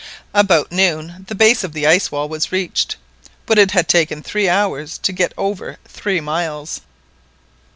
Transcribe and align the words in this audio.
About 0.33 0.71
noon 0.71 1.27
the 1.29 1.35
base 1.35 1.63
of 1.63 1.73
the 1.73 1.85
ice 1.85 2.11
wall 2.11 2.27
was 2.27 2.51
reached, 2.51 2.95
but 3.45 3.59
it 3.59 3.69
had 3.69 3.87
taken 3.87 4.23
three 4.23 4.49
hours 4.49 4.97
to 4.97 5.13
get 5.13 5.31
over 5.37 5.77
three 5.85 6.19
miles. 6.19 6.81